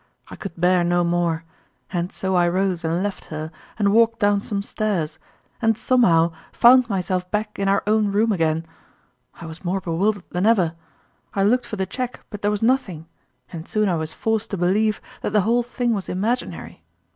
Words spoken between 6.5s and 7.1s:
found